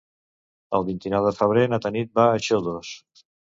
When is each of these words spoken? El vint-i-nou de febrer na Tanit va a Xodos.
El 0.77 0.85
vint-i-nou 0.87 1.27
de 1.29 1.35
febrer 1.41 1.67
na 1.73 1.81
Tanit 1.85 2.19
va 2.23 2.27
a 2.33 2.43
Xodos. 2.49 2.93